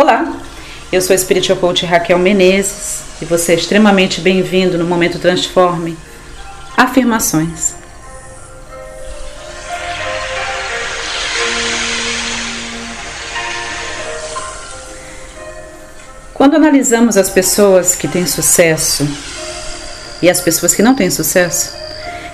Olá, 0.00 0.34
eu 0.90 1.02
sou 1.02 1.12
a 1.12 1.18
Spiritual 1.18 1.58
Coach 1.58 1.84
Raquel 1.84 2.18
Menezes 2.18 3.02
e 3.20 3.26
você 3.26 3.52
é 3.52 3.54
extremamente 3.56 4.22
bem-vindo 4.22 4.78
no 4.78 4.86
Momento 4.86 5.18
Transforme. 5.18 5.94
Afirmações. 6.74 7.74
Quando 16.32 16.56
analisamos 16.56 17.18
as 17.18 17.28
pessoas 17.28 17.94
que 17.94 18.08
têm 18.08 18.26
sucesso 18.26 19.06
e 20.22 20.30
as 20.30 20.40
pessoas 20.40 20.72
que 20.72 20.80
não 20.80 20.94
têm 20.94 21.10
sucesso, 21.10 21.74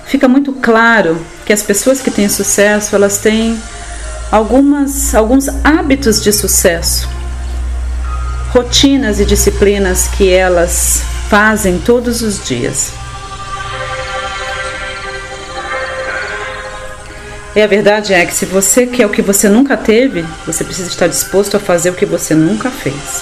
fica 0.05 0.29
muito 0.29 0.53
claro 0.53 1.21
que 1.45 1.51
as 1.51 1.63
pessoas 1.63 1.99
que 1.99 2.11
têm 2.11 2.29
sucesso, 2.29 2.95
elas 2.95 3.17
têm 3.17 3.61
algumas 4.31 5.13
alguns 5.13 5.49
hábitos 5.65 6.23
de 6.23 6.31
sucesso 6.31 7.16
rotinas 8.57 9.19
e 9.19 9.25
disciplinas 9.25 10.07
que 10.07 10.33
elas 10.33 11.03
fazem 11.29 11.77
todos 11.77 12.23
os 12.23 12.43
dias. 12.43 12.91
E 17.55 17.61
a 17.61 17.67
verdade 17.67 18.15
é 18.15 18.25
que 18.25 18.33
se 18.33 18.47
você 18.47 18.87
quer 18.87 19.05
o 19.05 19.11
que 19.11 19.21
você 19.21 19.47
nunca 19.47 19.77
teve, 19.77 20.25
você 20.43 20.63
precisa 20.63 20.89
estar 20.89 21.05
disposto 21.05 21.55
a 21.55 21.59
fazer 21.59 21.91
o 21.91 21.93
que 21.93 22.05
você 22.05 22.33
nunca 22.33 22.71
fez. 22.71 23.21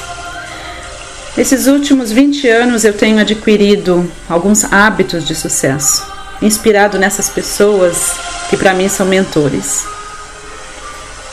Nesses 1.36 1.68
últimos 1.68 2.14
20 2.14 2.48
anos 2.48 2.86
eu 2.86 2.94
tenho 2.94 3.20
adquirido 3.20 4.10
alguns 4.30 4.64
hábitos 4.64 5.28
de 5.28 5.36
sucesso, 5.36 6.08
inspirado 6.42 6.98
nessas 6.98 7.28
pessoas 7.28 8.14
que 8.50 8.56
para 8.56 8.74
mim 8.74 8.88
são 8.88 9.06
mentores. 9.06 9.84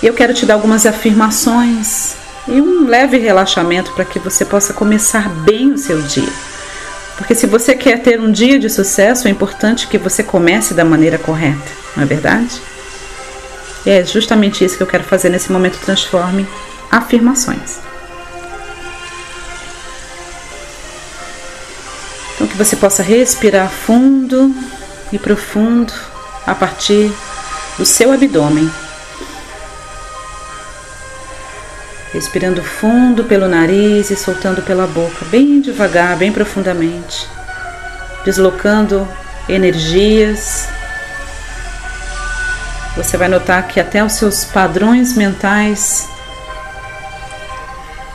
E 0.02 0.08
eu 0.08 0.14
quero 0.14 0.34
te 0.34 0.44
dar 0.44 0.54
algumas 0.54 0.86
afirmações 0.86 2.20
e 2.48 2.60
um 2.60 2.86
leve 2.86 3.18
relaxamento 3.18 3.92
para 3.92 4.04
que 4.04 4.18
você 4.18 4.44
possa 4.44 4.72
começar 4.72 5.28
bem 5.28 5.72
o 5.72 5.78
seu 5.78 6.02
dia. 6.02 6.32
Porque 7.16 7.34
se 7.34 7.46
você 7.46 7.74
quer 7.74 8.02
ter 8.02 8.20
um 8.20 8.32
dia 8.32 8.58
de 8.58 8.68
sucesso, 8.68 9.28
é 9.28 9.30
importante 9.30 9.86
que 9.86 9.98
você 9.98 10.22
comece 10.22 10.74
da 10.74 10.84
maneira 10.84 11.18
correta, 11.18 11.70
não 11.96 12.02
é 12.02 12.06
verdade? 12.06 12.60
E 13.84 13.90
é 13.90 14.04
justamente 14.04 14.64
isso 14.64 14.76
que 14.76 14.82
eu 14.82 14.86
quero 14.86 15.04
fazer 15.04 15.28
nesse 15.28 15.52
momento 15.52 15.78
Transforme 15.78 16.46
afirmações. 16.90 17.80
Então 22.34 22.46
que 22.46 22.56
você 22.56 22.76
possa 22.76 23.02
respirar 23.02 23.70
fundo 23.70 24.54
e 25.12 25.18
profundo 25.18 25.92
a 26.46 26.54
partir 26.54 27.12
do 27.78 27.86
seu 27.86 28.12
abdômen. 28.12 28.70
Respirando 32.12 32.62
fundo 32.62 33.24
pelo 33.24 33.48
nariz 33.48 34.10
e 34.10 34.16
soltando 34.16 34.62
pela 34.62 34.86
boca, 34.86 35.24
bem 35.30 35.60
devagar, 35.60 36.16
bem 36.16 36.30
profundamente. 36.30 37.26
Deslocando 38.24 39.08
energias. 39.48 40.68
Você 42.96 43.16
vai 43.16 43.28
notar 43.28 43.66
que 43.66 43.80
até 43.80 44.04
os 44.04 44.12
seus 44.12 44.44
padrões 44.44 45.16
mentais 45.16 46.06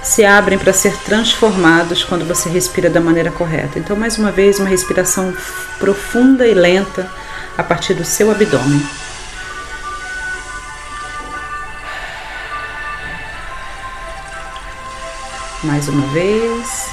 se 0.04 0.24
abrem 0.24 0.58
para 0.58 0.72
ser 0.72 0.96
transformados 0.98 2.04
quando 2.04 2.26
você 2.26 2.50
respira 2.50 2.90
da 2.90 3.02
maneira 3.02 3.32
correta. 3.32 3.78
Então, 3.78 3.96
mais 3.96 4.18
uma 4.18 4.32
vez, 4.32 4.60
uma 4.60 4.70
respiração 4.70 5.34
profunda 5.80 6.48
e 6.48 6.54
lenta 6.54 7.10
a 7.58 7.64
partir 7.64 7.94
do 7.94 8.06
seu 8.06 8.32
abdômen. 8.32 8.82
Mais 15.64 15.88
uma 15.88 16.06
vez. 16.08 16.88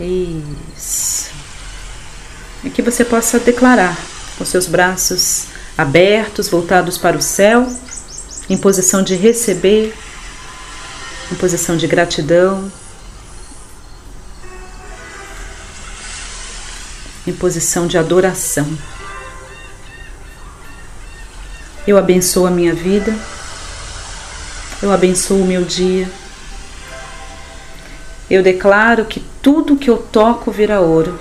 Isso. 0.00 1.30
E 2.64 2.70
que 2.70 2.82
você 2.82 3.04
possa 3.04 3.38
declarar 3.38 3.96
com 4.36 4.44
seus 4.44 4.66
braços 4.66 5.46
abertos, 5.76 6.48
voltados 6.48 6.98
para 6.98 7.16
o 7.16 7.22
céu, 7.22 7.66
em 8.48 8.56
posição 8.56 9.02
de 9.02 9.14
receber, 9.14 9.94
em 11.30 11.34
posição 11.36 11.76
de 11.76 11.86
gratidão, 11.86 12.70
em 17.26 17.32
posição 17.32 17.86
de 17.86 17.96
adoração. 17.96 18.66
Eu 21.90 21.98
abençoo 21.98 22.46
a 22.46 22.52
minha 22.52 22.72
vida. 22.72 23.12
Eu 24.80 24.92
abençoo 24.92 25.42
o 25.42 25.44
meu 25.44 25.64
dia. 25.64 26.08
Eu 28.30 28.44
declaro 28.44 29.06
que 29.06 29.18
tudo 29.42 29.74
que 29.74 29.90
eu 29.90 29.96
toco 29.96 30.52
vira 30.52 30.80
ouro. 30.80 31.18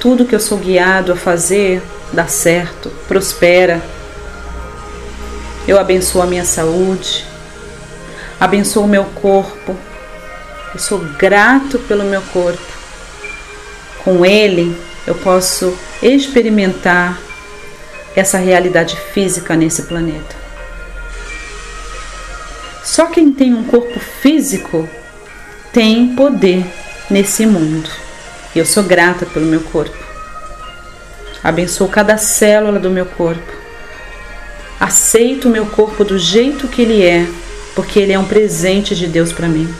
Tudo 0.00 0.24
que 0.24 0.34
eu 0.34 0.40
sou 0.40 0.56
guiado 0.56 1.12
a 1.12 1.16
fazer 1.16 1.82
dá 2.14 2.26
certo, 2.28 2.90
prospera. 3.06 3.82
Eu 5.68 5.78
abençoo 5.78 6.22
a 6.22 6.26
minha 6.26 6.46
saúde. 6.46 7.26
Abençoo 8.40 8.84
o 8.84 8.88
meu 8.88 9.04
corpo. 9.04 9.76
Eu 10.72 10.80
sou 10.80 10.98
grato 11.18 11.78
pelo 11.80 12.04
meu 12.04 12.22
corpo. 12.32 12.72
Com 14.02 14.24
ele 14.24 14.74
eu 15.06 15.14
posso 15.14 15.76
experimentar 16.02 17.20
essa 18.14 18.38
realidade 18.38 18.96
física 19.12 19.56
nesse 19.56 19.82
planeta. 19.82 20.36
Só 22.84 23.06
quem 23.06 23.32
tem 23.32 23.54
um 23.54 23.64
corpo 23.64 24.00
físico 24.00 24.88
tem 25.72 26.14
poder 26.14 26.64
nesse 27.08 27.46
mundo. 27.46 27.88
Eu 28.54 28.66
sou 28.66 28.82
grata 28.82 29.24
pelo 29.26 29.46
meu 29.46 29.60
corpo. 29.60 29.96
Abençoo 31.42 31.88
cada 31.88 32.18
célula 32.18 32.78
do 32.78 32.90
meu 32.90 33.06
corpo. 33.06 33.52
Aceito 34.78 35.48
o 35.48 35.50
meu 35.50 35.66
corpo 35.66 36.04
do 36.04 36.18
jeito 36.18 36.66
que 36.66 36.82
ele 36.82 37.04
é, 37.04 37.26
porque 37.74 38.00
ele 38.00 38.12
é 38.12 38.18
um 38.18 38.24
presente 38.24 38.96
de 38.96 39.06
Deus 39.06 39.32
para 39.32 39.46
mim. 39.46 39.72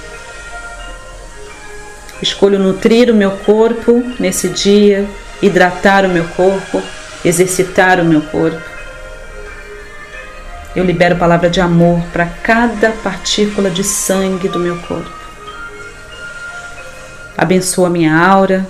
Escolho 2.22 2.58
nutrir 2.58 3.10
o 3.10 3.14
meu 3.14 3.30
corpo 3.30 4.04
nesse 4.18 4.48
dia, 4.48 5.08
hidratar 5.42 6.04
o 6.04 6.10
meu 6.10 6.24
corpo 6.28 6.82
exercitar 7.24 8.00
o 8.00 8.04
meu 8.04 8.22
corpo. 8.22 8.60
Eu 10.74 10.84
libero 10.84 11.16
palavra 11.16 11.50
de 11.50 11.60
amor 11.60 12.00
para 12.12 12.26
cada 12.26 12.92
partícula 12.92 13.70
de 13.70 13.82
sangue 13.82 14.48
do 14.48 14.58
meu 14.58 14.78
corpo. 14.82 15.10
Abençoa 17.36 17.88
a 17.88 17.90
minha 17.90 18.16
aura. 18.16 18.66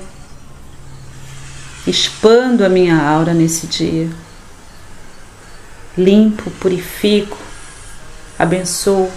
Expando 1.87 2.65
a 2.65 2.69
minha 2.69 2.97
aura 2.97 3.35
nesse 3.35 3.67
dia. 3.67 4.09
Limpo, 5.97 6.51
purifico, 6.53 7.37
abençoo. 8.39 9.11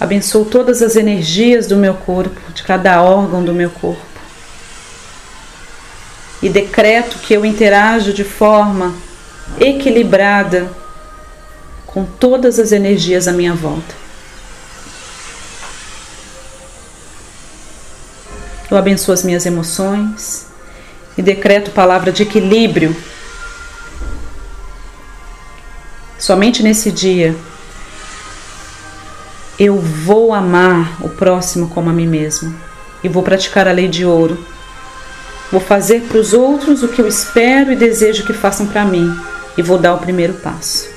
Abençoo 0.00 0.44
todas 0.44 0.82
as 0.82 0.96
energias 0.96 1.66
do 1.66 1.76
meu 1.76 1.94
corpo, 1.94 2.52
de 2.52 2.62
cada 2.62 3.02
órgão 3.02 3.44
do 3.44 3.54
meu 3.54 3.70
corpo 3.70 4.11
e 6.42 6.48
decreto 6.48 7.18
que 7.20 7.32
eu 7.32 7.46
interajo 7.46 8.12
de 8.12 8.24
forma 8.24 8.94
equilibrada 9.60 10.70
com 11.86 12.04
todas 12.04 12.58
as 12.58 12.72
energias 12.72 13.28
à 13.28 13.32
minha 13.32 13.54
volta. 13.54 13.94
Eu 18.70 18.76
abençoo 18.76 19.12
as 19.12 19.22
minhas 19.22 19.46
emoções 19.46 20.46
e 21.16 21.22
decreto 21.22 21.70
palavra 21.70 22.10
de 22.10 22.22
equilíbrio. 22.22 22.96
Somente 26.18 26.62
nesse 26.62 26.90
dia 26.90 27.36
eu 29.58 29.78
vou 29.78 30.32
amar 30.32 30.96
o 31.04 31.08
próximo 31.08 31.68
como 31.68 31.90
a 31.90 31.92
mim 31.92 32.06
mesmo 32.06 32.58
e 33.04 33.08
vou 33.08 33.22
praticar 33.22 33.68
a 33.68 33.72
lei 33.72 33.86
de 33.86 34.04
ouro 34.04 34.42
Vou 35.52 35.60
fazer 35.60 36.00
para 36.08 36.16
os 36.16 36.32
outros 36.32 36.82
o 36.82 36.88
que 36.88 37.02
eu 37.02 37.06
espero 37.06 37.70
e 37.70 37.76
desejo 37.76 38.24
que 38.24 38.32
façam 38.32 38.66
para 38.66 38.86
mim 38.86 39.14
e 39.54 39.60
vou 39.60 39.76
dar 39.76 39.92
o 39.92 39.98
primeiro 39.98 40.32
passo. 40.32 40.88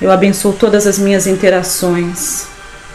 Eu 0.00 0.12
abençoo 0.12 0.52
todas 0.52 0.86
as 0.86 0.96
minhas 0.96 1.26
interações 1.26 2.46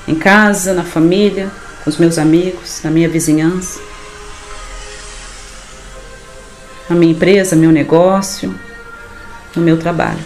em 0.07 0.15
casa, 0.15 0.73
na 0.73 0.85
família, 0.85 1.51
com 1.83 1.89
os 1.89 1.97
meus 1.97 2.17
amigos, 2.17 2.79
na 2.81 2.89
minha 2.89 3.09
vizinhança, 3.09 3.77
na 6.89 6.95
minha 6.95 7.11
empresa, 7.11 7.57
meu 7.57 7.71
negócio, 7.73 8.57
no 9.53 9.61
meu 9.61 9.77
trabalho. 9.77 10.23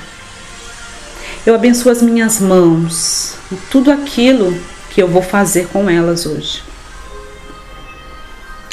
Eu 1.47 1.55
abençoo 1.55 1.91
as 1.91 2.01
minhas 2.01 2.39
mãos 2.39 3.33
e 3.51 3.55
tudo 3.71 3.91
aquilo 3.91 4.55
que 4.91 5.01
eu 5.01 5.07
vou 5.07 5.23
fazer 5.23 5.67
com 5.69 5.89
elas 5.89 6.27
hoje. 6.27 6.74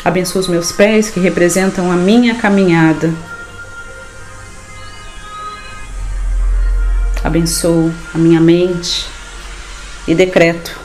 Abençoo 0.05 0.41
os 0.41 0.49
meus 0.49 0.73
pés 0.73 1.11
que 1.11 1.21
representam 1.21 1.91
a 1.93 1.97
minha 1.97 2.35
caminhada. 2.35 3.13
Abençoo 7.23 7.93
a 8.13 8.19
minha 8.19 8.41
mente 8.41 9.07
e 10.07 10.15
decreto 10.15 10.83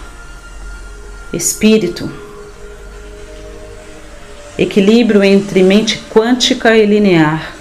espírito, 1.33 2.09
equilíbrio 4.57 5.23
entre 5.23 5.61
mente 5.61 5.99
quântica 6.09 6.75
e 6.77 6.85
linear, 6.85 7.53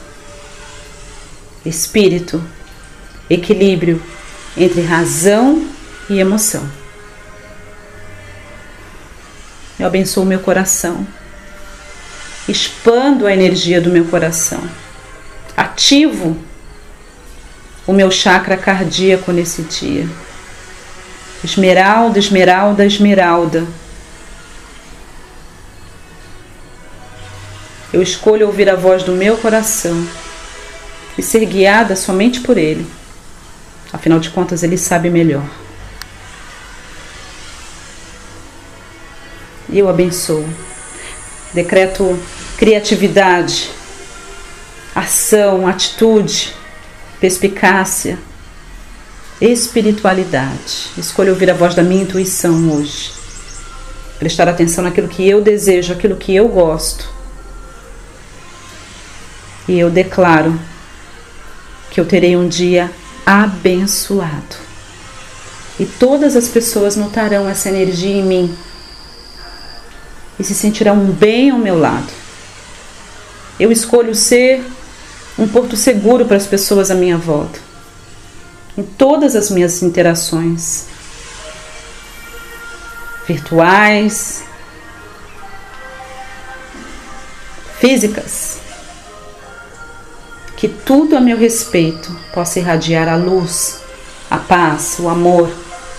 espírito, 1.65 2.43
equilíbrio 3.29 4.03
entre 4.57 4.83
razão 4.83 5.67
e 6.09 6.19
emoção. 6.19 6.69
Eu 9.79 9.87
abençoo 9.87 10.25
meu 10.25 10.41
coração, 10.41 11.07
expando 12.49 13.27
a 13.27 13.33
energia 13.33 13.81
do 13.81 13.91
meu 13.91 14.05
coração, 14.05 14.63
ativo 15.57 16.37
o 17.87 17.93
meu 17.93 18.11
chakra 18.11 18.57
cardíaco 18.57 19.33
nesse 19.33 19.63
dia. 19.63 20.09
Esmeralda, 21.45 22.19
esmeralda, 22.19 22.85
esmeralda. 22.85 23.67
Eu 27.93 28.03
escolho 28.03 28.47
ouvir 28.47 28.69
a 28.69 28.75
voz 28.75 29.05
do 29.05 29.13
meu 29.13 29.37
coração 29.37 30.07
e 31.17 31.23
ser 31.23 31.45
guiada 31.47 31.95
somente 31.95 32.41
por 32.41 32.59
ele. 32.59 32.87
Afinal 33.93 34.19
de 34.19 34.31
contas, 34.31 34.63
ele 34.63 34.77
sabe 34.77 35.09
melhor. 35.09 35.49
E 39.69 39.79
eu 39.79 39.89
abençoo. 39.89 40.47
Decreto 41.55 42.19
criatividade, 42.57 43.71
ação, 44.95 45.67
atitude, 45.67 46.55
perspicácia, 47.21 48.19
espiritualidade. 49.41 50.91
Escolho 50.97 51.33
ouvir 51.33 51.51
a 51.51 51.55
voz 51.55 51.75
da 51.75 51.83
minha 51.83 52.03
intuição 52.03 52.73
hoje. 52.73 53.13
Prestar 54.19 54.49
atenção 54.49 54.83
naquilo 54.83 55.09
que 55.09 55.29
eu 55.29 55.43
desejo, 55.43 55.93
aquilo 55.93 56.17
que 56.17 56.35
eu 56.35 56.49
gosto. 56.49 57.07
E 59.69 59.79
eu 59.79 59.91
declaro 59.91 60.59
que 61.91 62.01
eu 62.01 62.07
terei 62.07 62.37
um 62.37 62.49
dia 62.49 62.91
abençoado. 63.27 64.57
E 65.79 65.85
todas 65.85 66.37
as 66.37 66.49
pessoas 66.49 66.97
notarão 66.97 67.47
essa 67.47 67.69
energia 67.69 68.17
em 68.17 68.23
mim 68.23 68.57
e 70.39 70.45
se 70.45 70.55
sentirão 70.55 70.97
bem 71.07 71.51
ao 71.51 71.59
meu 71.59 71.79
lado. 71.79 72.16
Eu 73.59 73.73
escolho 73.73 74.15
ser 74.15 74.65
um 75.39 75.47
porto 75.49 75.77
seguro 75.77 76.25
para 76.25 76.37
as 76.37 76.47
pessoas 76.47 76.91
à 76.91 76.95
minha 76.95 77.17
volta 77.17 77.67
em 78.77 78.83
todas 78.83 79.35
as 79.35 79.51
minhas 79.51 79.83
interações 79.83 80.85
virtuais, 83.27 84.45
físicas. 87.81 88.59
Que 90.57 90.69
tudo 90.69 91.17
a 91.17 91.21
meu 91.21 91.37
respeito 91.37 92.15
possa 92.33 92.59
irradiar 92.59 93.09
a 93.09 93.17
luz, 93.17 93.81
a 94.31 94.39
paz, 94.39 94.97
o 94.99 95.09
amor, 95.09 95.51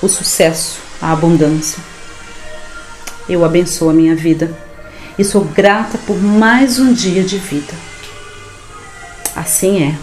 o 0.01 0.07
sucesso, 0.07 0.80
a 1.01 1.12
abundância. 1.12 1.83
Eu 3.27 3.44
abençoo 3.44 3.89
a 3.89 3.94
minha 3.94 4.15
vida 4.15 4.56
e 5.18 5.24
sou 5.24 5.44
grata 5.44 5.98
por 6.06 6.22
mais 6.22 6.80
um 6.80 6.94
dia 6.94 7.24
de 7.24 7.38
vida. 7.38 7.74
Assim 9.36 9.84
é. 9.84 9.96